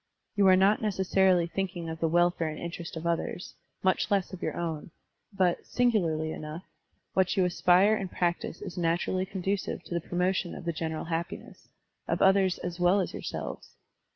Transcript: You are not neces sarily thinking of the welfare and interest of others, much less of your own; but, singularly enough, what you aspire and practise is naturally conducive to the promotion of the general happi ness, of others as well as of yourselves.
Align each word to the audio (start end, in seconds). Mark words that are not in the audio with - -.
You 0.35 0.47
are 0.47 0.55
not 0.55 0.79
neces 0.81 1.13
sarily 1.15 1.47
thinking 1.47 1.87
of 1.87 1.99
the 1.99 2.07
welfare 2.07 2.47
and 2.47 2.57
interest 2.57 2.97
of 2.97 3.05
others, 3.05 3.53
much 3.83 4.09
less 4.09 4.33
of 4.33 4.41
your 4.41 4.57
own; 4.57 4.89
but, 5.31 5.63
singularly 5.63 6.31
enough, 6.31 6.63
what 7.13 7.37
you 7.37 7.45
aspire 7.45 7.93
and 7.93 8.09
practise 8.11 8.63
is 8.63 8.79
naturally 8.79 9.27
conducive 9.27 9.83
to 9.83 9.93
the 9.93 10.01
promotion 10.01 10.55
of 10.55 10.65
the 10.65 10.73
general 10.73 11.05
happi 11.05 11.45
ness, 11.45 11.67
of 12.07 12.19
others 12.19 12.57
as 12.57 12.79
well 12.79 12.99
as 12.99 13.11
of 13.11 13.13
yourselves. 13.13 13.75